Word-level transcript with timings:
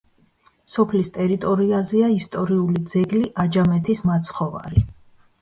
სოფლის 0.75 1.11
ტერიტორიაზეა 1.17 2.07
ისტორიული 2.15 2.83
ძეგლი: 2.95 3.23
„აჯამეთის 3.45 4.03
მაცხოვარი“. 4.13 4.87